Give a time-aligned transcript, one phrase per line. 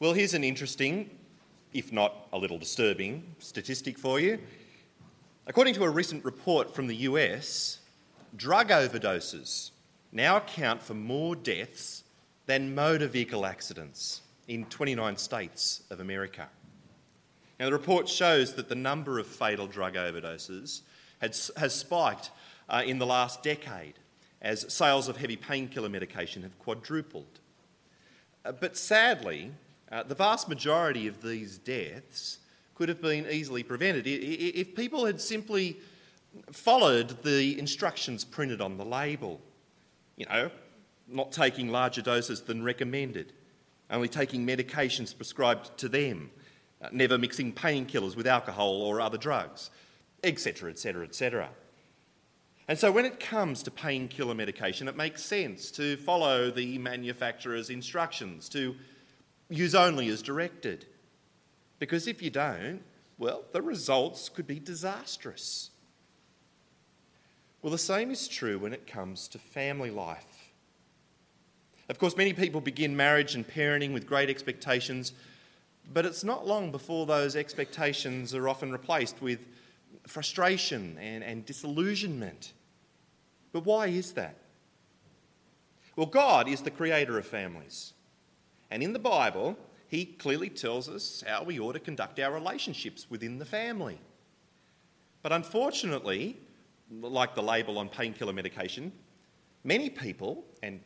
[0.00, 1.10] Well, here's an interesting,
[1.74, 4.38] if not a little disturbing, statistic for you.
[5.46, 7.80] According to a recent report from the US,
[8.34, 9.72] drug overdoses
[10.10, 12.04] now account for more deaths
[12.46, 16.48] than motor vehicle accidents in 29 states of America.
[17.58, 20.80] Now, the report shows that the number of fatal drug overdoses
[21.20, 22.30] has, has spiked
[22.70, 23.98] uh, in the last decade
[24.40, 27.40] as sales of heavy painkiller medication have quadrupled.
[28.46, 29.52] Uh, but sadly,
[29.90, 32.38] uh, the vast majority of these deaths
[32.74, 35.76] could have been easily prevented if people had simply
[36.52, 39.40] followed the instructions printed on the label.
[40.16, 40.50] You know,
[41.08, 43.32] not taking larger doses than recommended,
[43.90, 46.30] only taking medications prescribed to them,
[46.80, 49.70] uh, never mixing painkillers with alcohol or other drugs,
[50.22, 51.48] etc., etc., etc.
[52.68, 57.68] And so, when it comes to painkiller medication, it makes sense to follow the manufacturer's
[57.68, 58.76] instructions, to
[59.50, 60.86] use only as directed.
[61.78, 62.80] Because if you don't,
[63.18, 65.70] well, the results could be disastrous.
[67.60, 70.52] Well, the same is true when it comes to family life.
[71.90, 75.12] Of course, many people begin marriage and parenting with great expectations,
[75.92, 79.40] but it's not long before those expectations are often replaced with
[80.06, 82.52] frustration and, and disillusionment.
[83.52, 84.36] But why is that?
[85.96, 87.92] Well, God is the creator of families.
[88.70, 89.56] And in the Bible,
[89.88, 93.98] he clearly tells us how we ought to conduct our relationships within the family.
[95.22, 96.36] But unfortunately,
[96.90, 98.92] like the label on painkiller medication,
[99.64, 100.80] many people, and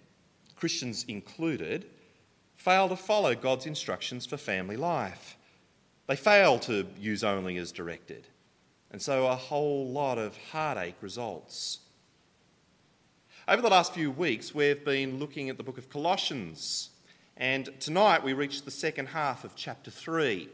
[0.56, 1.86] Christians included,
[2.56, 5.36] fail to follow God's instructions for family life.
[6.06, 8.28] They fail to use only as directed.
[8.90, 11.80] And so a whole lot of heartache results.
[13.48, 16.90] Over the last few weeks, we've been looking at the book of Colossians.
[17.36, 20.48] And tonight we reach the second half of chapter 3.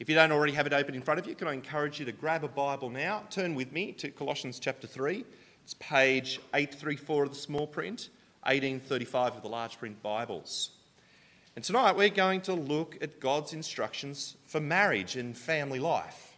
[0.00, 2.06] If you don't already have it open in front of you, can I encourage you
[2.06, 3.22] to grab a Bible now?
[3.30, 5.24] Turn with me to Colossians chapter 3.
[5.62, 8.08] It's page 834 of the small print,
[8.42, 10.70] 1835 of the large print Bibles.
[11.54, 16.36] And tonight we're going to look at God's instructions for marriage and family life.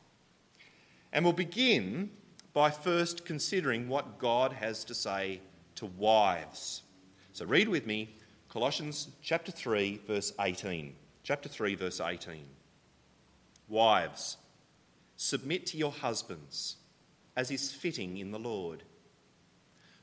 [1.14, 2.10] And we'll begin
[2.52, 5.40] by first considering what God has to say
[5.76, 6.82] to wives.
[7.32, 8.16] So read with me
[8.52, 10.94] Colossians chapter 3, verse 18.
[11.22, 12.44] Chapter 3, verse 18.
[13.66, 14.36] Wives,
[15.16, 16.76] submit to your husbands
[17.34, 18.82] as is fitting in the Lord.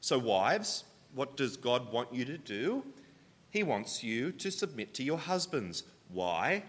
[0.01, 0.83] So, wives,
[1.13, 2.83] what does God want you to do?
[3.51, 5.83] He wants you to submit to your husbands.
[6.11, 6.63] Why?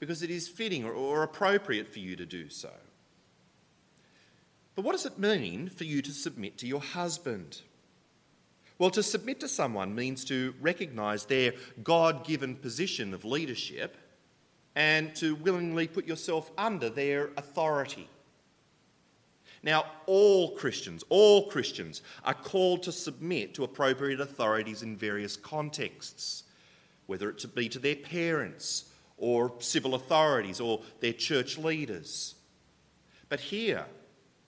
[0.00, 2.72] Because it is fitting or, or appropriate for you to do so.
[4.74, 7.60] But what does it mean for you to submit to your husband?
[8.78, 13.96] Well, to submit to someone means to recognise their God given position of leadership
[14.74, 18.08] and to willingly put yourself under their authority.
[19.62, 26.44] Now, all Christians, all Christians are called to submit to appropriate authorities in various contexts,
[27.06, 32.34] whether it be to their parents or civil authorities or their church leaders.
[33.30, 33.86] But here,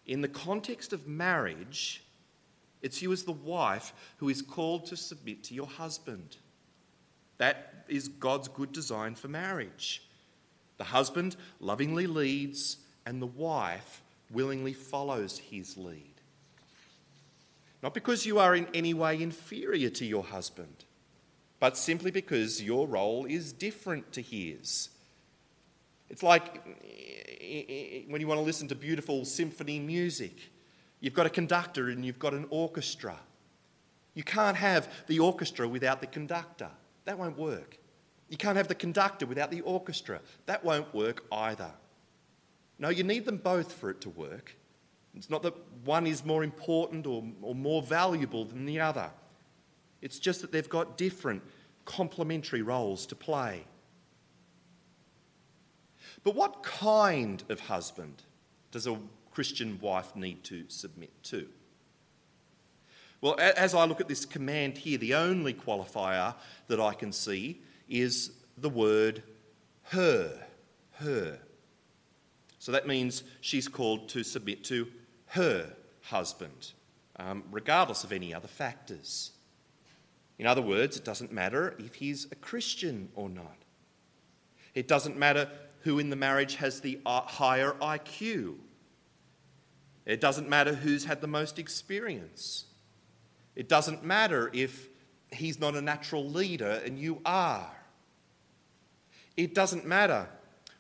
[0.06, 2.03] in the context of marriage,
[2.83, 6.37] it's you as the wife who is called to submit to your husband.
[7.39, 10.03] That is God's good design for marriage.
[10.77, 16.15] The husband lovingly leads, and the wife willingly follows his lead.
[17.83, 20.84] Not because you are in any way inferior to your husband,
[21.60, 24.91] but simply because your role is different to his.
[26.10, 30.50] It's like eh, eh, eh, when you want to listen to beautiful symphony music
[31.00, 33.16] You've got a conductor and you've got an orchestra.
[34.14, 36.70] You can't have the orchestra without the conductor.
[37.04, 37.78] That won't work.
[38.28, 40.20] You can't have the conductor without the orchestra.
[40.47, 41.70] That won't work either.
[42.78, 44.56] No, you need them both for it to work.
[45.14, 45.54] It's not that
[45.84, 49.10] one is more important or, or more valuable than the other.
[50.03, 51.42] It's just that they've got different
[51.84, 53.65] complementary roles to play.
[56.22, 58.22] But what kind of husband
[58.71, 58.98] does a
[59.39, 61.47] Christian wife need to submit to?
[63.21, 66.35] Well, as I look at this command here, the only qualifier
[66.67, 69.23] that I can see is the word
[69.91, 70.41] her.
[70.95, 71.39] Her.
[72.59, 74.89] So that means she's called to submit to
[75.27, 76.73] her husband,
[77.21, 79.31] um, regardless of any other factors.
[80.41, 83.59] In other words, it doesn't matter if he's a Christian or not.
[84.75, 85.49] It doesn't matter
[85.83, 88.57] who in the marriage has the uh, higher IQ
[90.09, 92.65] it doesn't matter who's had the most experience.
[93.55, 94.89] It doesn't matter if
[95.31, 97.71] he's not a natural leader and you are.
[99.37, 100.27] It doesn't matter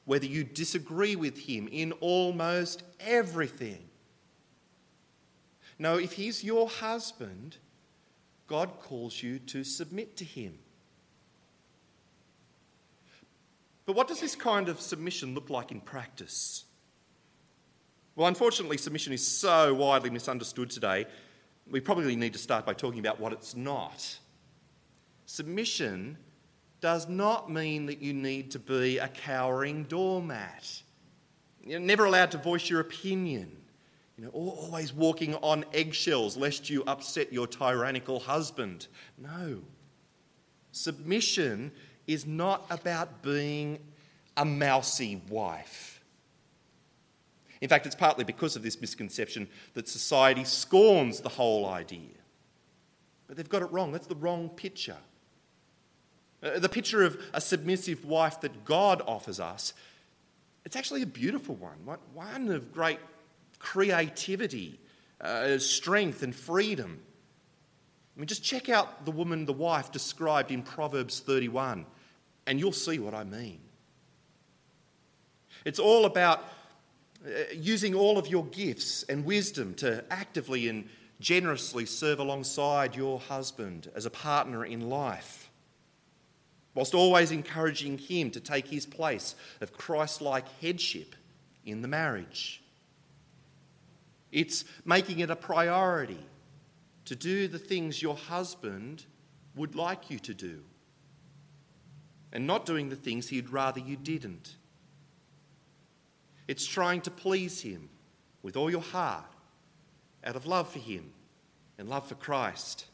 [0.06, 3.84] whether you disagree with him in almost everything.
[5.78, 7.58] No, if he's your husband,
[8.46, 10.58] God calls you to submit to him.
[13.84, 16.64] But what does this kind of submission look like in practice?
[18.18, 21.06] Well, unfortunately, submission is so widely misunderstood today,
[21.70, 24.18] we probably need to start by talking about what it's not.
[25.26, 26.18] Submission
[26.80, 30.82] does not mean that you need to be a cowering doormat.
[31.62, 33.56] You're never allowed to voice your opinion.
[34.16, 38.88] You know, always walking on eggshells lest you upset your tyrannical husband.
[39.16, 39.60] No.
[40.72, 41.70] Submission
[42.08, 43.78] is not about being
[44.36, 45.97] a mousy wife.
[47.60, 52.16] In fact, it's partly because of this misconception that society scorns the whole idea.
[53.26, 53.92] But they've got it wrong.
[53.92, 54.96] That's the wrong picture.
[56.42, 59.74] Uh, the picture of a submissive wife that God offers us,
[60.64, 61.76] it's actually a beautiful one,
[62.14, 63.00] one of great
[63.58, 64.78] creativity,
[65.20, 67.00] uh, strength, and freedom.
[68.16, 71.86] I mean, just check out the woman, the wife described in Proverbs 31,
[72.46, 73.60] and you'll see what I mean.
[75.64, 76.44] It's all about
[77.28, 80.88] Uh, using all of your gifts and wisdom to actively and
[81.20, 85.50] generously serve alongside your husband as a partner in life
[86.74, 91.16] whilst always encouraging him to take his place of Christ like headship
[91.66, 92.62] in the marriage.
[94.30, 96.24] It's making it a priority
[97.06, 99.04] to do the things your husband
[99.56, 100.62] would like you to do
[102.32, 104.54] and not doing the things he'd rather you didn't.
[106.48, 107.90] It's trying to please him
[108.42, 109.24] with all your heart
[110.24, 111.12] out of love for him
[111.76, 112.86] and love for Christ.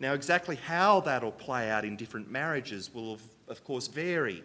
[0.00, 4.42] Now, exactly how that'll play out in different marriages will, of course, vary.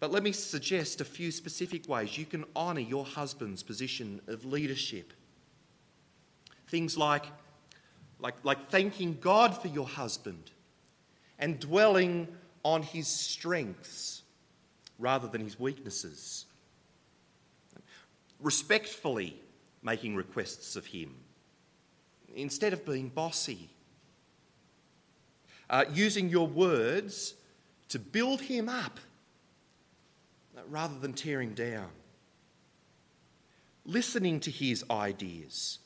[0.00, 4.44] But let me suggest a few specific ways you can honour your husband's position of
[4.44, 5.12] leadership.
[6.68, 7.26] Things like,
[8.18, 10.50] like, like thanking God for your husband
[11.38, 12.28] and dwelling
[12.62, 14.22] on his strengths
[14.98, 16.46] rather than his weaknesses.
[18.40, 19.40] Respectfully
[19.82, 21.14] making requests of him
[22.34, 23.70] instead of being bossy
[25.68, 27.34] uh, using your words
[27.88, 28.98] to build him up
[30.68, 31.88] rather than tear him down.
[33.84, 35.78] Listening to his ideas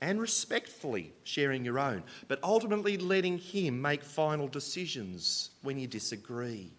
[0.00, 6.70] and respectfully sharing your own, but ultimately letting him make final decisions when you disagree.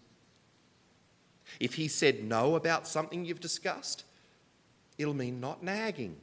[1.60, 4.04] If he said no about something you've discussed,
[4.98, 6.16] it'll mean not nagging,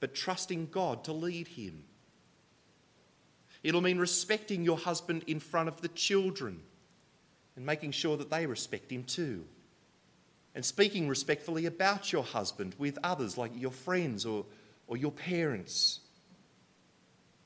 [0.00, 1.84] but trusting God to lead him.
[3.62, 6.60] It'll mean respecting your husband in front of the children
[7.56, 9.44] and making sure that they respect him too.
[10.54, 14.44] And speaking respectfully about your husband with others like your friends or,
[14.86, 16.00] or your parents.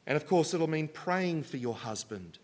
[0.07, 2.39] And of course, it'll mean praying for your husband,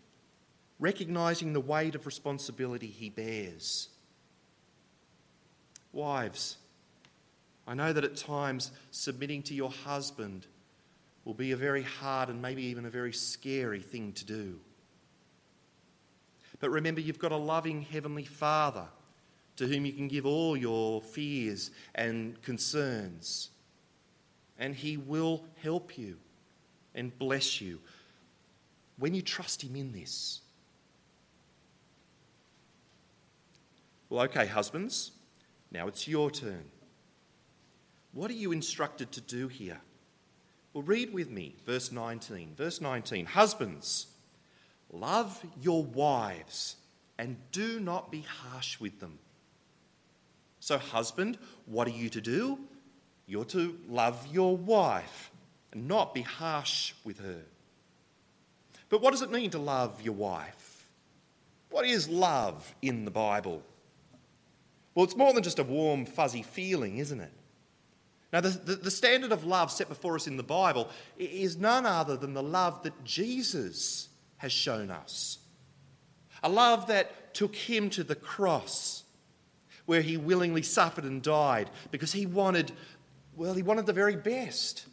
[0.79, 3.89] recognizing the weight of responsibility he bears.
[5.93, 6.57] Wives,
[7.65, 10.47] I know that at times submitting to your husband
[11.23, 14.59] will be a very hard and maybe even a very scary thing to do.
[16.59, 18.85] But remember, you've got a loving Heavenly Father
[19.57, 23.51] to whom you can give all your fears and concerns.
[24.57, 26.17] And He will help you
[26.95, 27.79] and bless you
[28.97, 30.41] when you trust Him in this.
[34.09, 35.11] Well, okay, husbands,
[35.73, 36.65] now it's your turn.
[38.13, 39.81] What are you instructed to do here?
[40.73, 42.53] Well, read with me verse 19.
[42.55, 44.07] Verse 19 Husbands,
[44.91, 46.75] love your wives
[47.17, 49.19] and do not be harsh with them.
[50.59, 52.59] So, husband, what are you to do?
[53.25, 55.31] You're to love your wife
[55.71, 57.41] and not be harsh with her.
[58.89, 60.87] But what does it mean to love your wife?
[61.69, 63.63] What is love in the Bible?
[64.95, 67.31] Well, it's more than just a warm, fuzzy feeling, isn't it?
[68.31, 71.85] Now, the, the, the, standard of love set before us in the Bible is none
[71.85, 75.37] other than the love that Jesus has shown us.
[76.41, 79.03] A love that took him to the cross,
[79.85, 82.71] where he willingly suffered and died because he wanted,
[83.35, 84.87] well, he wanted the very best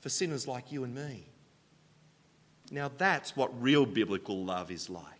[0.00, 1.26] for sinners like you and me.
[2.70, 5.19] Now, that's what real biblical love is like.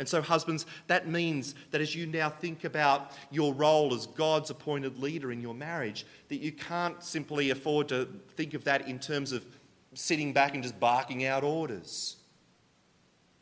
[0.00, 4.48] And so, husbands, that means that as you now think about your role as God's
[4.48, 8.98] appointed leader in your marriage, that you can't simply afford to think of that in
[8.98, 9.44] terms of
[9.92, 12.16] sitting back and just barking out orders.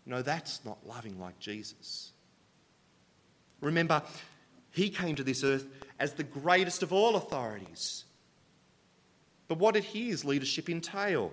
[0.05, 2.11] No, that's not loving like Jesus.
[3.61, 4.03] Remember,
[4.73, 5.69] he came to this earth
[6.01, 8.03] as the greatest of all authorities.
[9.47, 11.33] But what did his leadership entail?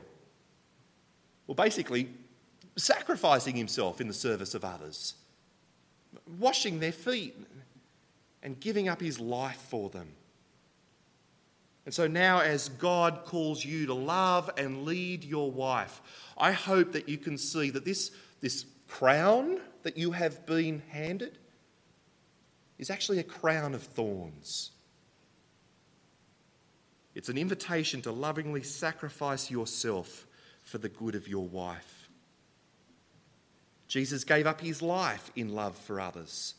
[1.47, 2.09] Well, basically,
[2.75, 5.15] sacrificing himself in the service of others,
[6.39, 7.35] washing their feet,
[8.43, 10.07] and giving up his life for them.
[11.85, 16.01] And so now, as God calls you to love and lead your wife,
[16.37, 21.37] I hope that you can see that this, this crown that you have been handed
[22.79, 24.71] is actually a crown of thorns.
[27.13, 30.27] It's an invitation to lovingly sacrifice yourself
[30.63, 31.94] for the good of your wife.
[33.87, 36.55] Jesus gave up his life in love for others.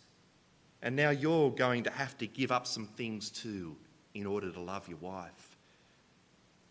[0.83, 3.77] And now you're going to have to give up some things too
[4.15, 5.57] in order to love your wife.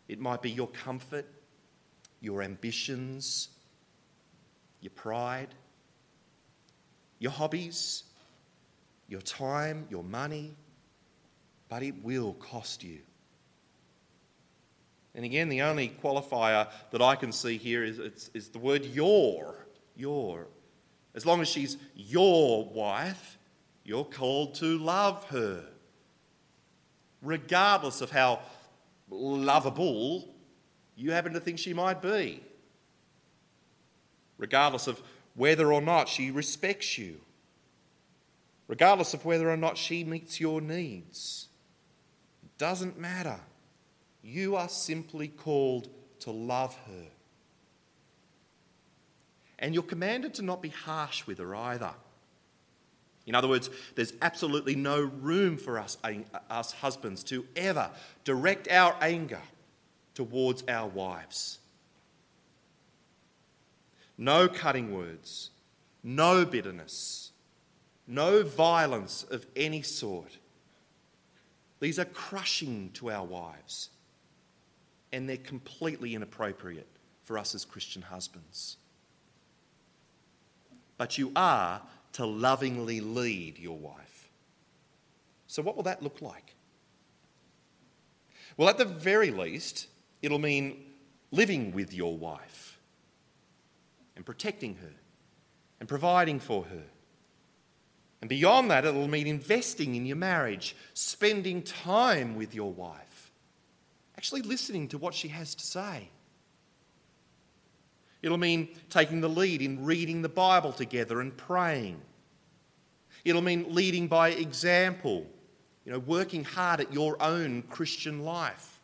[0.08, 1.26] It might be your comfort,
[2.22, 3.50] your ambitions,
[4.82, 5.50] your pride,
[7.20, 8.04] your hobbies,
[9.08, 10.56] your time, your money,
[11.70, 13.00] but it will cost you.
[15.16, 19.65] And again, the only qualifier that I can see here is, is the word your.
[19.96, 20.48] Your.
[21.14, 23.38] As long as she's your wife,
[23.84, 25.64] you're called to love her
[27.26, 28.40] regardless of how
[29.10, 30.30] lovable
[30.96, 32.42] you happen to think she might be,
[34.38, 35.02] regardless of
[35.34, 37.20] whether or not she respects you,
[38.68, 41.48] regardless of whether or not she meets your needs.
[42.44, 43.40] It doesn't matter.
[44.24, 47.08] You are simply called to love her.
[49.66, 51.90] And you're commanded to not be harsh with her either.
[53.26, 55.98] In other words, there's absolutely no room for us,
[56.52, 57.90] us husbands to ever
[58.26, 59.42] direct our anger
[60.14, 61.58] towards our wives.
[64.20, 65.50] No cutting words,
[66.04, 67.32] no bitterness,
[68.06, 70.38] no violence of any sort.
[71.80, 73.90] These are crushing to our wives,
[75.12, 76.88] and they're completely inappropriate
[77.24, 78.78] for us as Christian husbands.
[80.98, 81.82] But you are
[82.14, 84.30] to lovingly lead your wife.
[85.48, 86.56] So, what will that look like?
[88.58, 89.88] Well, at the very least,
[90.22, 90.86] it'll mean
[91.32, 92.80] living with your wife
[94.16, 94.94] and protecting her
[95.80, 96.84] and providing for her.
[98.22, 103.32] And beyond that, it'll mean investing in your marriage, spending time with your wife,
[104.18, 106.10] actually listening to what she has to say.
[108.22, 112.02] It'll mean taking the lead in reading the Bible together and praying.
[113.24, 115.28] It'll mean leading by example,
[115.86, 118.82] you know, working hard at your own Christian life.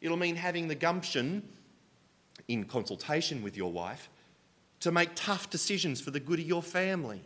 [0.00, 1.42] It'll mean having the gumption,
[2.48, 4.08] in consultation with your wife,
[4.80, 7.22] to make tough decisions for the good of your family.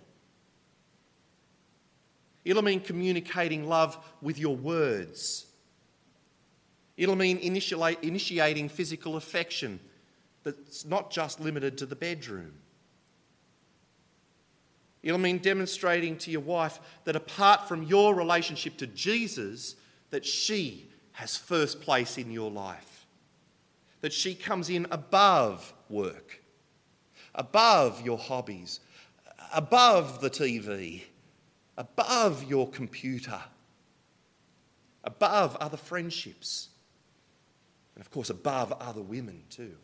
[2.44, 5.46] It'll mean communicating love with your words.
[6.96, 9.80] It'll mean initiating physical affection
[10.54, 12.52] that's not just limited to the bedroom.
[15.02, 19.74] It'll mean demonstrating to your wife that apart from your relationship to Jesus,
[20.10, 23.06] that she has first place in your life.
[24.00, 26.40] That she comes in above work,
[27.34, 28.80] above your hobbies,
[29.52, 31.02] above the TV,
[31.76, 33.40] above your computer,
[35.02, 36.68] above other friendships,
[37.94, 39.74] and of course, above other women too.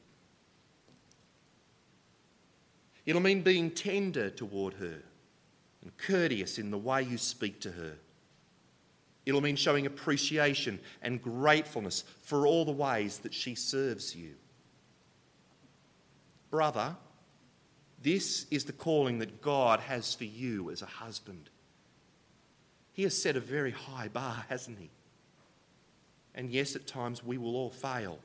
[3.04, 5.02] It'll mean being tender toward her
[5.82, 7.96] and courteous in the way you speak to her.
[9.26, 14.34] It'll mean showing appreciation and gratefulness for all the ways that she serves you.
[16.50, 16.96] Brother,
[18.02, 21.50] this is the calling that God has for you as a husband.
[22.92, 24.90] He has set a very high bar, hasn't he?
[26.34, 28.18] And yes, at times we will all fail.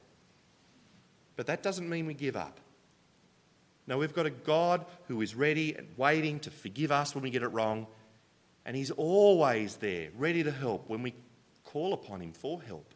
[1.36, 2.60] But that doesn't mean we give up.
[3.88, 7.30] No, we've got a God who is ready and waiting to forgive us when we
[7.30, 7.88] get it wrong.
[8.66, 11.14] And He's always there, ready to help when we
[11.64, 12.94] call upon Him for help.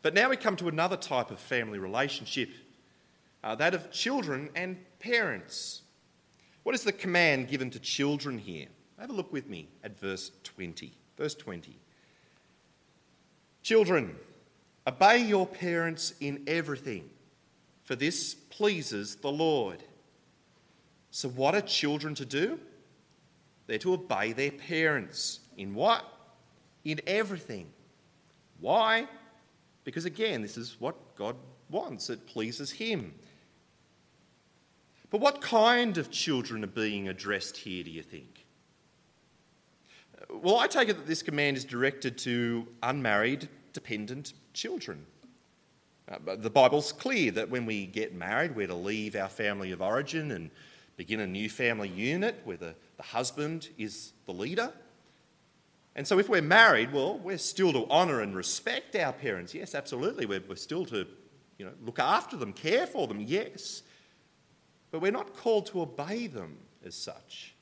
[0.00, 2.48] But now we come to another type of family relationship
[3.44, 5.82] uh, that of children and parents.
[6.62, 8.66] What is the command given to children here?
[8.98, 10.92] Have a look with me at verse 20.
[11.16, 11.76] Verse 20.
[13.62, 14.16] Children,
[14.86, 17.10] obey your parents in everything
[17.88, 19.82] for this pleases the Lord.
[21.10, 22.60] So, what are children to do?
[23.66, 25.40] They're to obey their parents.
[25.56, 26.04] In what?
[26.84, 27.70] In everything.
[28.60, 29.08] Why?
[29.84, 31.34] Because again, this is what God
[31.70, 33.14] wants, it pleases Him.
[35.08, 38.44] But what kind of children are being addressed here, do you think?
[40.28, 45.06] Well, I take it that this command is directed to unmarried, dependent children.
[46.10, 49.82] Uh, the Bible's clear that when we get married, we're to leave our family of
[49.82, 50.50] origin and
[50.96, 54.72] begin a new family unit where the, the husband is the leader.
[55.94, 59.54] And so, if we're married, well, we're still to honour and respect our parents.
[59.54, 60.26] Yes, absolutely.
[60.26, 61.06] We're, we're still to
[61.58, 63.82] you know, look after them, care for them, yes.
[64.90, 67.54] But we're not called to obey them as such.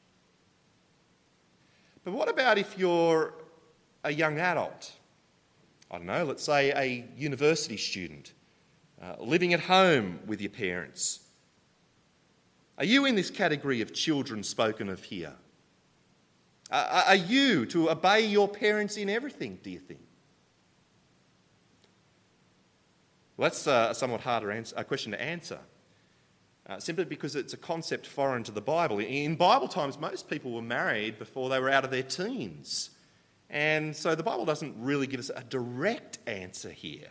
[2.04, 3.34] But what about if you're
[4.04, 4.92] a young adult?
[5.90, 8.32] I don't know, let's say a university student,
[9.00, 11.20] uh, living at home with your parents.
[12.78, 15.34] Are you in this category of children spoken of here?
[16.70, 20.00] Uh, are you to obey your parents in everything, do you think?
[23.36, 25.60] Well, that's a somewhat harder answer, a question to answer.
[26.68, 28.98] Uh, simply because it's a concept foreign to the Bible.
[28.98, 32.90] In Bible times, most people were married before they were out of their teens.
[33.48, 37.08] And so the Bible doesn't really give us a direct answer here.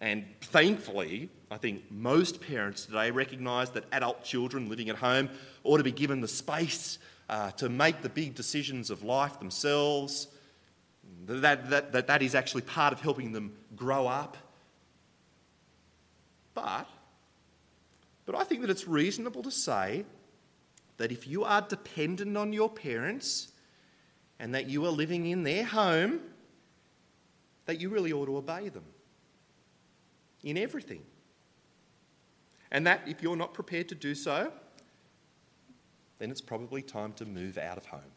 [0.00, 5.30] And thankfully, I think most parents today recognise that adult children living at home
[5.62, 6.98] ought to be given the space
[7.28, 10.28] uh, to make the big decisions of life themselves.
[11.26, 14.36] That, that, that, that is actually part of helping them grow up.
[16.54, 16.86] But
[18.26, 20.04] but I think that it's reasonable to say
[20.96, 23.52] that if you are dependent on your parents
[24.44, 26.20] and that you are living in their home,
[27.64, 28.84] that you really ought to obey them
[30.42, 31.00] in everything.
[32.70, 34.52] And that if you're not prepared to do so,
[36.18, 38.12] then it's probably time to move out of home.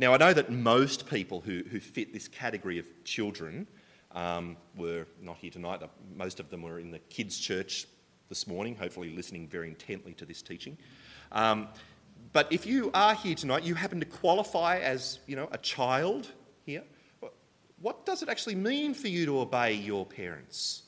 [0.00, 3.68] Now, I know that most people who, who fit this category of children
[4.16, 5.80] um, were not here tonight.
[5.80, 7.86] Uh, most of them were in the kids' church
[8.28, 10.76] this morning, hopefully listening very intently to this teaching.
[11.30, 11.68] Um,
[12.34, 16.26] but if you are here tonight, you happen to qualify as, you know, a child
[16.66, 16.82] here.
[17.80, 20.82] What does it actually mean for you to obey your parents?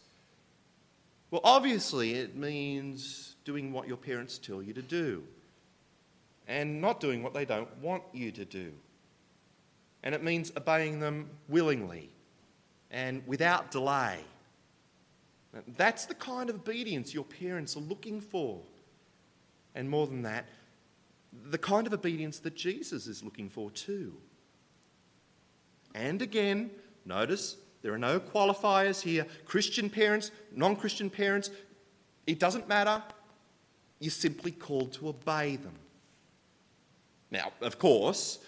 [1.31, 5.23] Well, obviously, it means doing what your parents tell you to do
[6.49, 8.73] and not doing what they don't want you to do.
[10.03, 12.11] And it means obeying them willingly
[12.91, 14.19] and without delay.
[15.77, 18.59] That's the kind of obedience your parents are looking for.
[19.77, 20.47] And more than that,
[21.45, 24.15] the kind of obedience that Jesus is looking for too.
[25.95, 26.71] And again,
[27.05, 29.27] notice there are no qualifiers here.
[29.45, 31.51] Christian parents, non Christian parents,
[32.27, 33.03] it doesn't matter.
[34.01, 35.75] You're simply called to obey them.
[37.31, 38.39] Now, of course,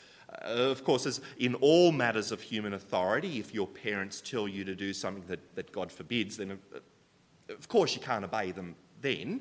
[0.43, 4.65] uh, of course, as in all matters of human authority, if your parents tell you
[4.65, 6.79] to do something that, that God forbids, then uh,
[7.49, 9.41] of course you can't obey them then.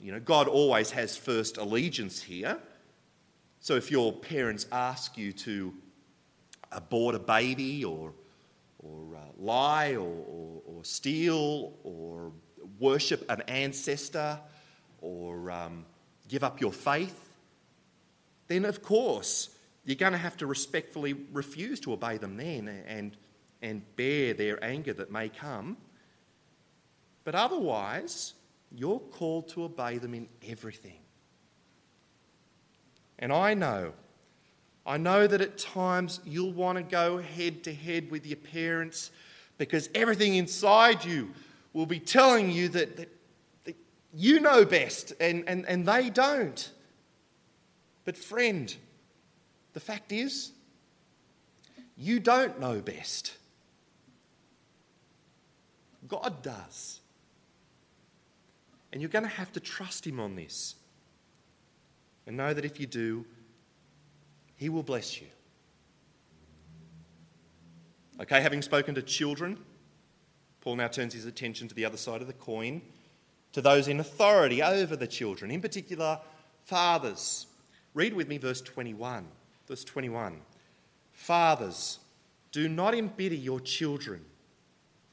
[0.00, 2.58] You know, God always has first allegiance here.
[3.60, 5.72] So if your parents ask you to
[6.72, 8.12] abort a baby or,
[8.80, 12.32] or uh, lie or, or, or, steal or
[12.78, 14.38] worship an ancestor
[15.00, 15.86] or um,
[16.28, 17.38] give up your faith,
[18.48, 23.16] then of course you're going to have to respectfully refuse to obey them then and,
[23.62, 25.76] and bear their anger that may come.
[27.24, 28.34] But otherwise,
[28.76, 30.98] you're called to obey them in everything.
[33.18, 33.92] And I know,
[34.84, 39.10] I know that at times you'll want to go head to head with your parents
[39.56, 41.30] because everything inside you
[41.72, 43.08] will be telling you that, that,
[43.64, 43.76] that
[44.12, 46.70] you know best and, and, and they don't.
[48.04, 48.74] But, friend,
[49.72, 50.52] the fact is,
[51.96, 53.36] you don't know best.
[56.08, 57.00] God does.
[58.94, 60.76] And you're going to have to trust Him on this.
[62.26, 63.26] And know that if you do,
[64.56, 65.26] He will bless you.
[68.20, 69.58] Okay, having spoken to children,
[70.60, 72.80] Paul now turns his attention to the other side of the coin,
[73.52, 76.20] to those in authority over the children, in particular,
[76.64, 77.46] fathers.
[77.92, 79.26] Read with me verse 21.
[79.66, 80.40] Verse 21
[81.12, 81.98] Fathers,
[82.52, 84.24] do not embitter your children,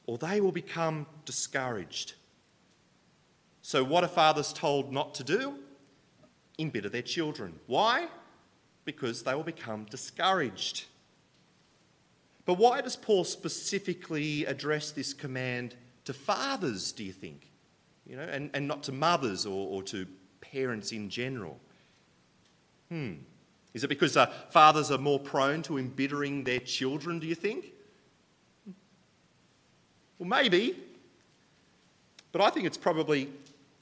[0.06, 2.14] or they will become discouraged.
[3.62, 5.54] So, what are fathers told not to do?
[6.58, 7.58] Embitter their children.
[7.66, 8.08] Why?
[8.84, 10.86] Because they will become discouraged.
[12.44, 17.52] But why does Paul specifically address this command to fathers, do you think?
[18.04, 20.06] You know, and, and not to mothers or, or to
[20.40, 21.60] parents in general?
[22.88, 23.12] Hmm.
[23.74, 27.72] Is it because uh, fathers are more prone to embittering their children, do you think?
[30.18, 30.76] Well, maybe.
[32.32, 33.30] But I think it's probably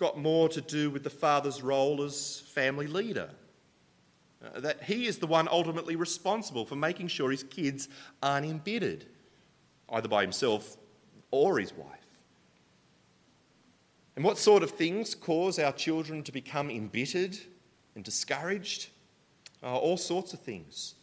[0.00, 3.30] got more to do with the father's role as family leader.
[4.42, 7.88] Uh, that he is the one ultimately responsible for making sure his kids
[8.22, 9.04] aren't embittered,
[9.90, 10.78] either by himself
[11.30, 11.86] or his wife.
[14.16, 17.36] And what sort of things cause our children to become embittered
[17.94, 18.88] and discouraged?
[19.62, 20.94] Uh, all sorts of things.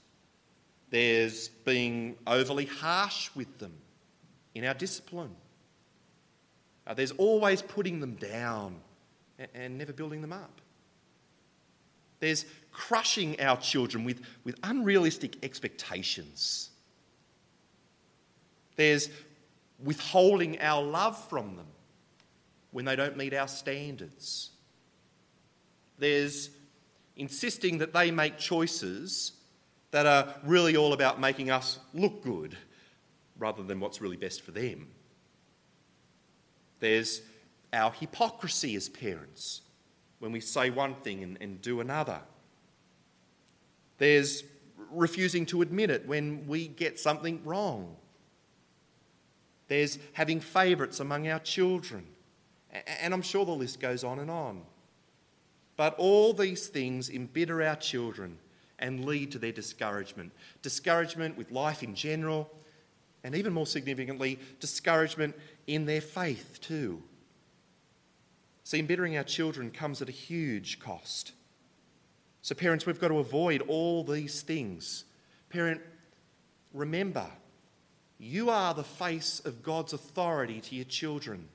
[0.89, 3.73] There's being overly harsh with them
[4.55, 5.35] in our discipline.
[6.87, 8.79] Uh, there's always putting them down
[9.53, 10.61] and, never building them up.
[12.19, 16.69] There's crushing our children with, with unrealistic expectations.
[18.75, 19.09] There's
[19.83, 21.67] withholding our love from them
[22.71, 24.51] when they don't meet our standards.
[25.99, 26.49] There's
[27.15, 29.33] insisting that they make choices
[29.91, 32.57] that are really all about making us look good
[33.39, 34.87] rather than what's really best for them.
[36.79, 37.21] There's
[37.73, 39.61] our hypocrisy as parents
[40.19, 42.19] when we say one thing and, and do another.
[43.97, 44.43] There's
[44.91, 47.95] refusing to admit it when we get something wrong.
[49.67, 52.05] There's having favourites among our children.
[53.01, 54.61] And I'm sure the list goes on and on.
[55.75, 58.37] But all these things embitter our children
[58.79, 60.31] and lead to their discouragement.
[60.61, 62.49] Discouragement with life in general,
[63.23, 67.01] and even more significantly, discouragement in their faith too.
[68.67, 71.31] See, embittering our children comes at a huge cost.
[72.41, 75.05] So, parents, we've got to avoid all these things.
[75.49, 75.79] Parent,
[76.73, 77.27] remember,
[78.19, 81.47] you are the face of God's authority to your children.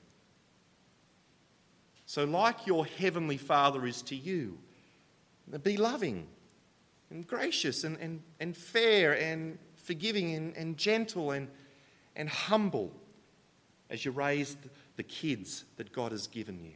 [2.06, 4.56] So, like your heavenly Father is to you,
[5.62, 6.26] be loving
[7.10, 11.48] and gracious and, and, and fair and forgiving and, and gentle and,
[12.16, 12.90] and humble
[13.90, 14.56] as you raise
[14.96, 16.72] the kids that God has given you.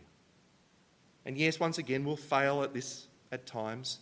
[1.26, 3.98] And yes, once again, we'll fail at this at times.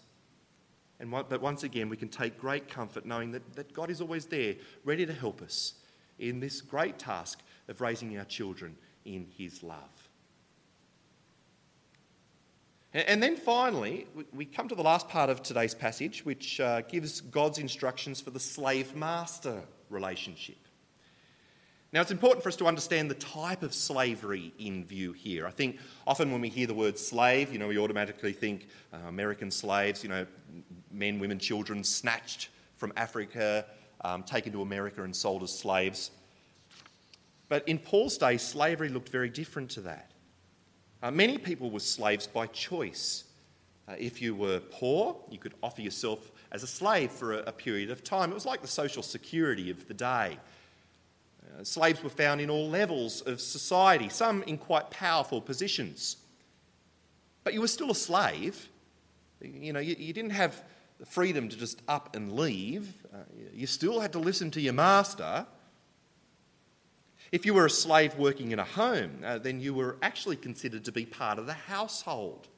[1.00, 4.00] And what, but once again, we can take great comfort knowing that, that God is
[4.00, 5.74] always there, ready to help us
[6.18, 10.08] in this great task of raising our children in His love.
[12.92, 17.20] And then finally, we come to the last part of today's passage, which uh, gives
[17.22, 20.63] God's instructions for the slave master relationship.
[21.94, 25.46] Now, it's important for us to understand the type of slavery in view here.
[25.46, 25.78] I think
[26.08, 30.02] often when we hear the word slave, you know, we automatically think uh, American slaves,
[30.02, 30.26] you know,
[30.90, 33.66] men, women, children snatched from Africa,
[34.00, 36.10] um, taken to America and sold as slaves.
[37.48, 40.10] But in Paul's day, slavery looked very different to that.
[41.00, 43.22] Uh, many people were slaves by choice.
[43.86, 47.52] Uh, if you were poor, you could offer yourself as a slave for a, a
[47.52, 48.32] period of time.
[48.32, 50.38] It was like the social security of the day.
[51.62, 56.16] Slaves were found in all levels of society, some in quite powerful positions.
[57.44, 58.68] But you were still a slave.
[59.40, 60.62] You know, you, you didn't have
[60.98, 62.92] the freedom to just up and leave.
[63.12, 63.18] Uh,
[63.52, 65.46] you still had to listen to your master.
[67.32, 70.84] If you were a slave working in a home, uh, then you were actually considered
[70.84, 72.48] to be part of the household.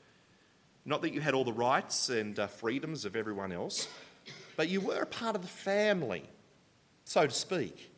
[0.84, 3.88] Not that you had all the rights and uh, freedoms of everyone else,
[4.56, 6.22] but you were a part of the family,
[7.04, 7.90] so to speak.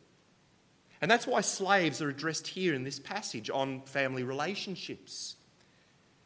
[1.01, 5.35] And that's why slaves are addressed here in this passage on family relationships.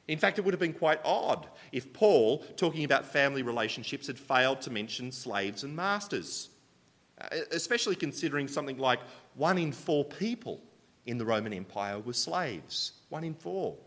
[0.07, 4.19] In fact, it would have been quite odd if Paul, talking about family relationships, had
[4.19, 6.49] failed to mention slaves and masters,
[7.21, 8.99] uh, especially considering something like
[9.35, 10.59] one in four people
[11.05, 12.93] in the Roman Empire were slaves.
[13.09, 13.77] One in four.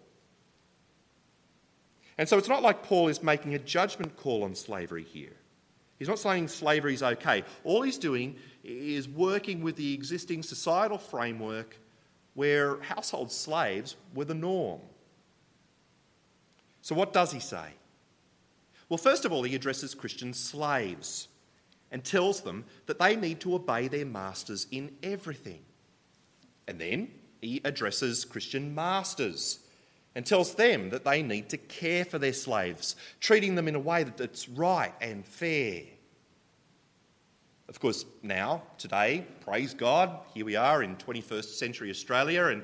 [2.19, 5.37] And so it's not like Paul is making a judgment call on slavery here.
[5.99, 7.43] He's not saying slavery is okay.
[7.65, 11.77] All he's doing is working with the existing societal framework
[12.35, 14.81] where household slaves were the norm.
[16.83, 17.71] So, what does he say?
[18.89, 21.29] Well, first of all, he addresses Christian slaves
[21.91, 25.65] and tells them that they need to obey their masters in everything.
[26.69, 29.61] And then he addresses Christian masters
[30.17, 33.79] and tells them that they need to care for their slaves, treating them in a
[33.79, 35.83] way that's right and fair.
[37.69, 42.63] Of course, now, today, praise God, here we are in 21st century Australia, and,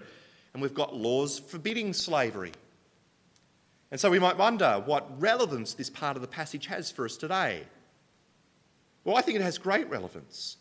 [0.55, 2.53] and we've got laws forbidding slavery.
[3.91, 7.19] And so we might wonder what relevance this part of the passage has for us
[7.19, 7.65] today.
[9.05, 10.57] Well, I think it has great relevance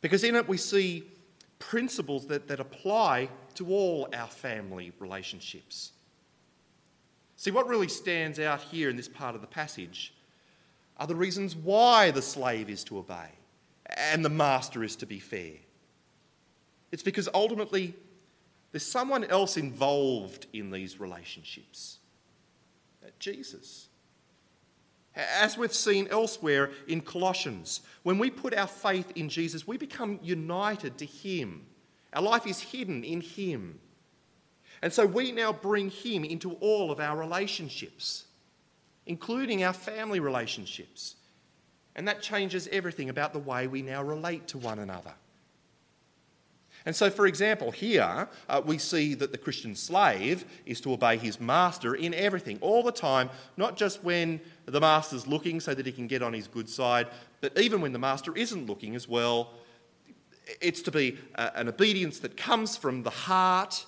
[0.00, 1.02] because in it we see
[1.58, 5.90] principles that, that apply to all our family relationships.
[7.44, 10.14] See, what really stands out here in this part of the passage
[10.96, 13.28] are the reasons why the slave is to obey
[13.84, 15.52] and the master is to be fair.
[16.90, 17.92] It's because ultimately
[18.72, 21.98] There's someone else involved in these relationships
[23.04, 23.88] uh, Jesus.
[25.14, 30.18] As we've seen elsewhere in Colossians, when we put our faith in Jesus, we become
[30.22, 31.66] united to Him.
[32.14, 33.80] Our life is hidden in Him.
[34.82, 38.24] And so we now bring Him into all of our relationships,
[39.06, 41.16] including our family relationships.
[41.96, 45.14] And that changes everything about the way we now relate to one another.
[46.86, 51.16] And so, for example, here uh, we see that the Christian slave is to obey
[51.16, 55.86] his master in everything, all the time, not just when the master's looking so that
[55.86, 57.06] he can get on his good side,
[57.40, 59.50] but even when the master isn't looking as well.
[60.60, 63.86] It's to be uh, an obedience that comes from the heart,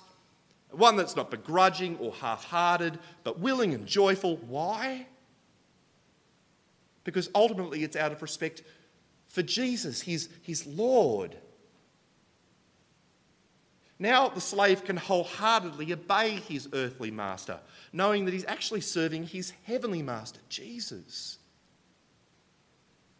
[0.71, 4.37] one that's not begrudging or half hearted, but willing and joyful.
[4.37, 5.07] Why?
[7.03, 8.63] Because ultimately it's out of respect
[9.27, 11.35] for Jesus, his, his Lord.
[13.99, 17.59] Now the slave can wholeheartedly obey his earthly master,
[17.91, 21.37] knowing that he's actually serving his heavenly master, Jesus.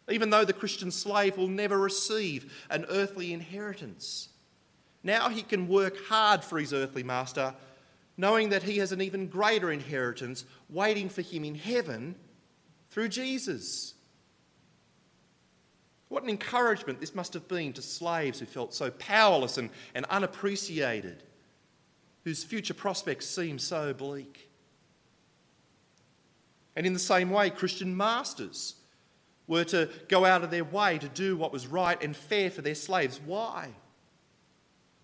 [0.08, 4.28] Even though the Christian slave will never receive an earthly inheritance,
[5.08, 7.54] now he can work hard for his earthly master,
[8.18, 12.14] knowing that he has an even greater inheritance waiting for him in heaven
[12.90, 13.94] through Jesus.
[16.08, 20.04] What an encouragement this must have been to slaves who felt so powerless and, and
[20.06, 21.22] unappreciated,
[22.24, 24.50] whose future prospects seemed so bleak.
[26.76, 28.74] And in the same way, Christian masters
[29.46, 32.60] were to go out of their way to do what was right and fair for
[32.60, 33.18] their slaves.
[33.24, 33.70] Why?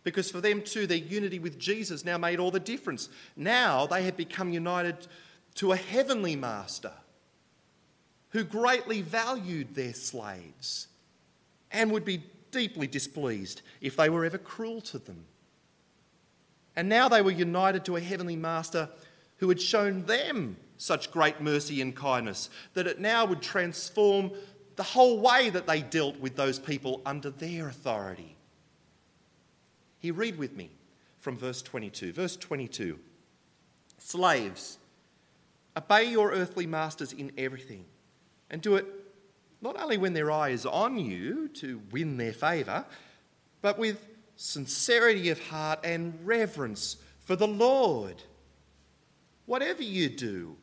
[0.05, 3.09] Because for them too, their unity with Jesus now made all the difference.
[3.37, 5.09] Now they had become united
[5.57, 6.93] to a heavenly master
[8.31, 10.89] who greatly valued their slaves
[11.71, 15.25] and would be deeply displeased if they were ever cruel to them.
[16.77, 18.89] And now they were united to a heavenly master
[19.39, 24.33] who had shown them such great mercy and kindness that it now would transform
[24.77, 28.37] the whole way that they dealt with those people under their authority.
[30.05, 30.69] Here, read with me
[31.21, 32.13] from verse 22.
[32.13, 32.99] Verse 22
[33.97, 34.77] Slaves,
[35.75, 37.87] obey your earthly masters in everything,
[38.51, 38.85] and do it
[39.63, 42.85] not only when their eye is on you to win their favour,
[43.63, 48.17] but with sincerity of heart and reverence for the Lord.
[49.47, 50.55] Whatever you do,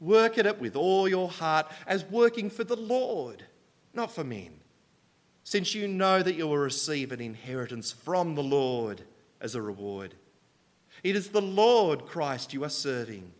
[0.00, 3.42] work at it with all your heart as working for the Lord,
[3.94, 4.52] not for men,
[5.44, 9.02] since you know that you will receive an inheritance from the Lord
[9.40, 10.14] as a reward.
[11.02, 13.32] It is the Lord Christ you are serving.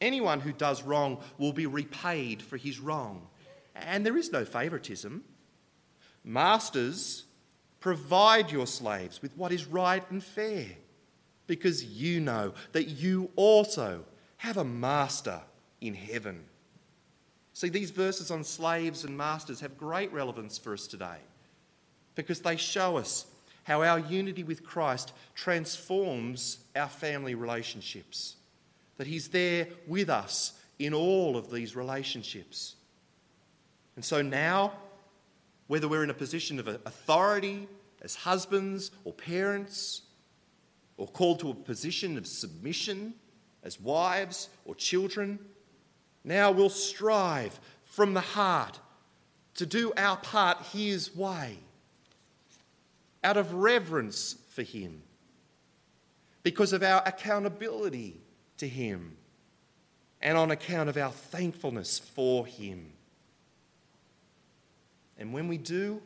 [0.00, 3.28] Anyone who does wrong will be repaid for his wrong
[3.74, 5.24] and there is no favouritism.
[6.24, 7.24] Masters,
[7.80, 10.66] provide your slaves with what is right and fair,
[11.46, 14.04] because you know that you also
[14.38, 15.40] have a master
[15.80, 16.44] in heaven.
[17.62, 21.18] See, these verses on slaves and masters have great relevance for us today
[22.16, 23.24] because they show us
[23.62, 28.34] how our unity with Christ transforms our family relationships,
[28.96, 32.74] that He's there with us in all of these relationships.
[33.94, 34.72] And so now,
[35.68, 37.68] whether we're in a position of authority
[38.00, 40.02] as husbands or parents,
[40.96, 43.14] or called to a position of submission
[43.62, 45.38] as wives or children,
[46.24, 48.78] now we'll strive from the heart
[49.54, 51.58] to do our part His way,
[53.22, 55.02] out of reverence for Him,
[56.42, 58.20] because of our accountability
[58.58, 59.16] to Him,
[60.20, 62.92] and on account of our thankfulness for Him.
[65.18, 66.00] And when we do,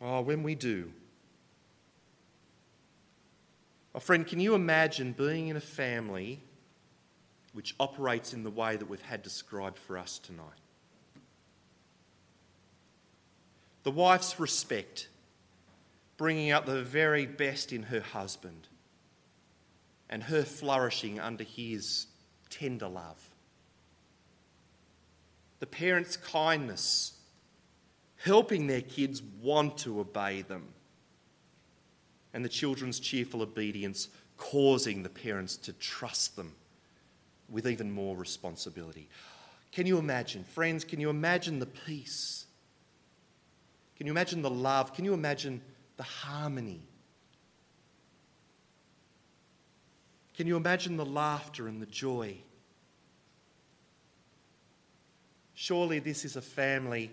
[0.00, 0.90] oh, when we do,
[3.94, 6.40] oh, friend, can you imagine being in a family
[7.54, 10.44] which operates in the way that we've had described for us tonight?
[13.84, 15.08] The wife's respect,
[16.16, 18.68] bringing out the very best in her husband,
[20.10, 22.06] and her flourishing under his
[22.50, 23.30] tender love
[25.60, 27.14] the parents' kindness,
[28.16, 30.68] helping their kids want to obey them,
[32.34, 36.54] and the children's cheerful obedience causing the parents to trust them
[37.48, 39.08] with even more responsibility.
[39.72, 42.46] Can you imagine, friends, can you imagine the peace?
[43.96, 44.94] Can you imagine the love?
[44.94, 45.60] Can you imagine
[45.96, 46.80] the harmony?
[50.36, 52.36] Can you imagine the laughter and the joy?
[55.54, 57.10] Surely this is a family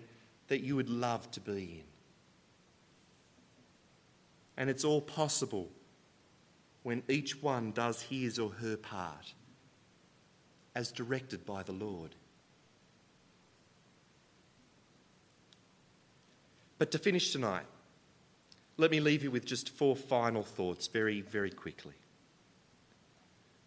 [0.48, 1.84] that you would love to be in.
[4.56, 5.70] And it's all possible
[6.82, 9.34] when each one does his or her part
[10.74, 12.14] as directed by the Lord.
[16.78, 17.66] But to finish tonight,
[18.76, 21.94] let me leave you with just four final thoughts very, very quickly.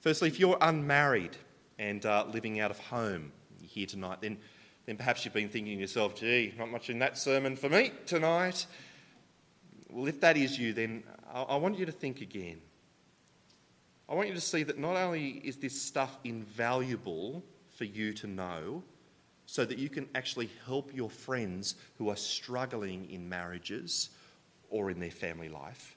[0.02, 1.38] Firstly, if you're unmarried
[1.80, 4.38] and uh, living out of home here tonight, then,
[4.86, 7.92] then perhaps you've been thinking to yourself, gee, not much in that sermon for me
[8.06, 8.66] tonight.
[9.90, 12.62] Well, if that is you, then I, I want you to think again.
[14.08, 17.44] I want you to see that not only is this stuff invaluable
[17.76, 18.84] for you to know,
[19.48, 24.10] so that you can actually help your friends who are struggling in marriages
[24.70, 25.96] or in their family life,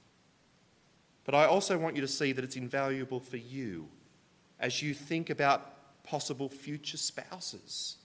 [1.25, 3.88] but I also want you to see that it's invaluable for you
[4.61, 7.97] as you think about possible future spouses.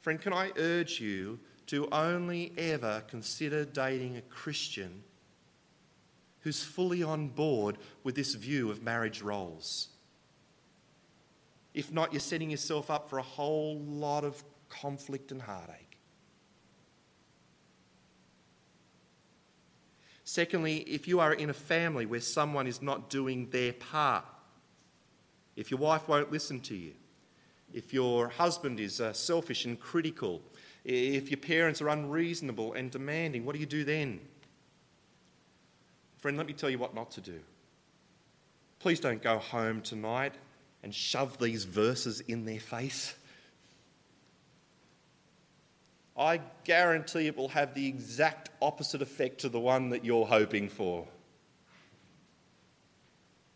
[0.00, 5.02] Friend, can I urge you to only ever consider dating a Christian
[6.40, 9.88] who's fully on board with this view of marriage roles.
[11.74, 15.98] If not, you're setting yourself up for a whole lot of conflict and heartache.
[20.24, 24.24] Secondly, if you are in a family where someone is not doing their part,
[25.56, 26.92] if your wife won't listen to you,
[27.72, 30.42] if your husband is uh, selfish and critical,
[30.84, 34.20] if your parents are unreasonable and demanding, what do you do then?
[36.18, 37.40] Friend, let me tell you what not to do.
[38.80, 40.34] Please don't go home tonight
[40.82, 43.14] and shove these verses in their face.
[46.16, 50.68] I guarantee it will have the exact opposite effect to the one that you're hoping
[50.68, 51.06] for.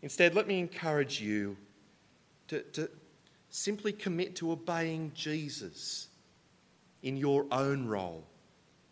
[0.01, 1.57] Instead, let me encourage you
[2.47, 2.89] to, to
[3.49, 6.07] simply commit to obeying Jesus
[7.01, 8.23] in your own role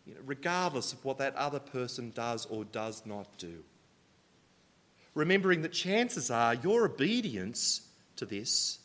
[0.06, 3.62] you know, regardless of what that other person does or does not do.
[5.14, 7.82] Remembering that chances are your obedience
[8.16, 8.78] to this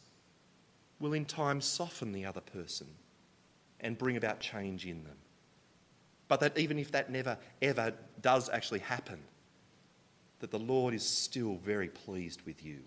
[0.99, 2.87] will in time soften the other person
[3.79, 5.17] and bring about change in them.
[6.27, 9.19] But that even if that never ever does actually happen,
[10.39, 12.79] that the Lord is still very pleased with you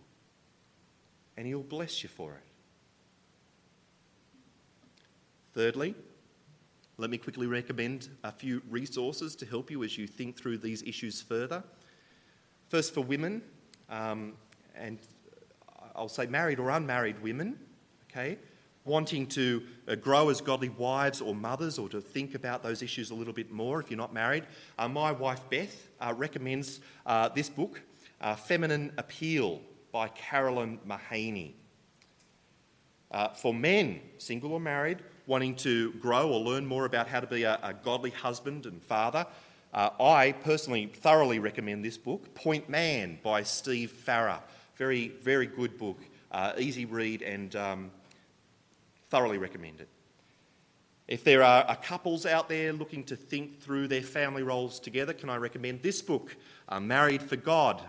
[1.37, 2.43] and He'll bless you for it.
[5.55, 5.95] Thirdly,
[7.00, 10.82] let me quickly recommend a few resources to help you as you think through these
[10.82, 11.64] issues further.
[12.68, 13.40] First, for women,
[13.88, 14.34] um,
[14.76, 14.98] and
[15.96, 17.58] I'll say married or unmarried women,
[18.10, 18.36] okay,
[18.84, 23.10] wanting to uh, grow as godly wives or mothers or to think about those issues
[23.10, 24.44] a little bit more if you're not married,
[24.78, 27.80] uh, my wife Beth uh, recommends uh, this book,
[28.20, 31.54] uh, Feminine Appeal by Carolyn Mahaney.
[33.10, 34.98] Uh, for men, single or married,
[35.31, 38.83] wanting to grow or learn more about how to be a, a godly husband and
[38.83, 39.25] father,
[39.73, 44.43] uh, I personally thoroughly recommend this book, Point Man by Steve Farrar.
[44.75, 46.01] Very, very good book,
[46.33, 47.93] uh, easy read, and um,
[49.09, 49.88] thoroughly recommend it.
[51.07, 55.31] If there are couples out there looking to think through their family roles together, can
[55.31, 56.35] I recommend this book,
[56.69, 57.81] uh, Married for God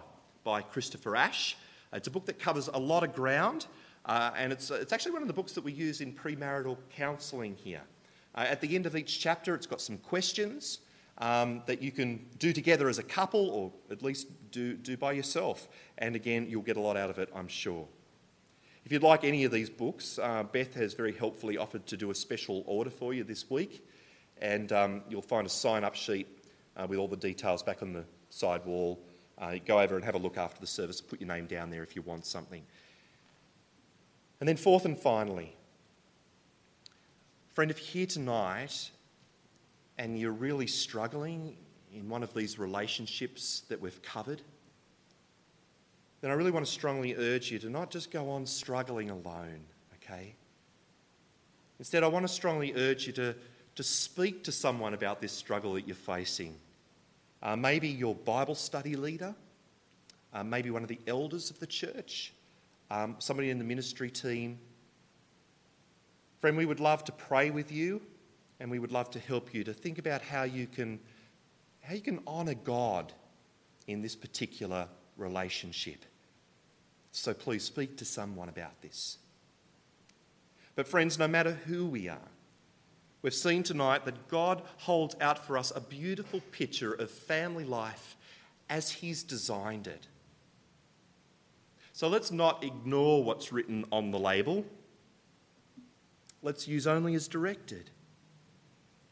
[0.43, 1.57] by Christopher Ash?
[1.91, 3.65] It's a book that covers a lot of ground.
[4.05, 7.55] Uh, and it's, it's actually one of the books that we use in premarital counselling
[7.55, 7.81] here.
[8.35, 10.79] Uh, at the end of each chapter, it's got some questions
[11.19, 15.11] um, that you can do together as a couple or at least do, do by
[15.11, 15.67] yourself.
[15.97, 17.87] And again, you'll get a lot out of it, I'm sure.
[18.83, 22.09] If you'd like any of these books, uh, Beth has very helpfully offered to do
[22.09, 23.85] a special order for you this week.
[24.41, 26.27] And um, you'll find a sign up sheet
[26.75, 28.99] uh, with all the details back on the side wall.
[29.37, 31.83] Uh, go over and have a look after the service, put your name down there
[31.83, 32.63] if you want something.
[34.41, 35.55] And then, fourth and finally,
[37.51, 38.89] friend, if you're here tonight
[39.99, 41.55] and you're really struggling
[41.93, 44.41] in one of these relationships that we've covered,
[46.21, 49.61] then I really want to strongly urge you to not just go on struggling alone,
[49.97, 50.33] okay?
[51.77, 53.35] Instead, I want to strongly urge you to,
[53.75, 56.55] to speak to someone about this struggle that you're facing.
[57.43, 59.35] Uh, maybe your Bible study leader,
[60.33, 62.33] uh, maybe one of the elders of the church,
[62.91, 64.59] um, somebody in the ministry team.
[66.41, 68.01] Friend, we would love to pray with you
[68.59, 70.99] and we would love to help you to think about how you can,
[71.81, 73.13] how you can honour God
[73.87, 76.03] in this particular relationship.
[77.13, 79.17] So please speak to someone about this.
[80.75, 82.29] But, friends, no matter who we are,
[83.21, 88.17] we've seen tonight that God holds out for us a beautiful picture of family life
[88.69, 90.07] as He's designed it.
[92.01, 94.65] So let's not ignore what's written on the label.
[96.41, 97.91] Let's use only as directed.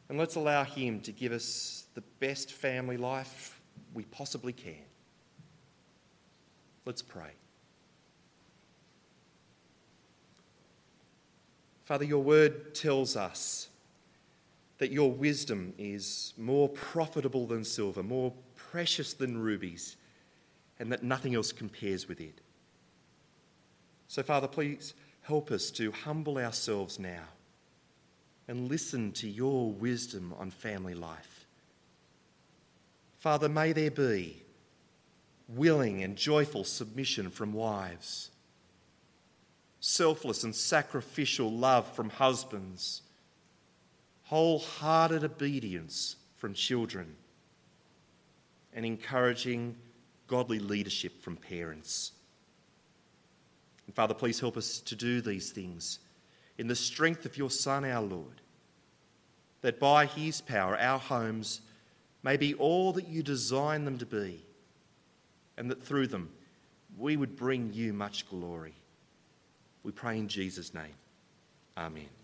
[0.09, 3.61] And let's allow Him to give us the best family life
[3.93, 4.81] we possibly can.
[6.83, 7.29] Let's pray.
[11.85, 13.67] Father, your word tells us
[14.79, 19.95] that your wisdom is more profitable than silver, more precious than rubies,
[20.79, 22.41] and that nothing else compares with it.
[24.09, 27.23] So, Father, please help us to humble ourselves now
[28.47, 31.45] and listen to your wisdom on family life.
[33.19, 34.41] Father, may there be
[35.47, 38.31] willing and joyful submission from wives
[39.79, 43.01] selfless and sacrificial love from husbands,
[44.23, 47.15] wholehearted obedience from children,
[48.73, 49.75] and encouraging
[50.27, 52.11] godly leadership from parents.
[53.89, 55.97] And Father, please help us to do these things
[56.59, 58.39] in the strength of your Son, our Lord,
[59.61, 61.61] that by his power our homes
[62.21, 64.45] may be all that you design them to be,
[65.57, 66.29] and that through them
[66.99, 68.75] we would bring you much glory.
[69.81, 70.93] We pray in Jesus' name.
[71.75, 72.18] Amen.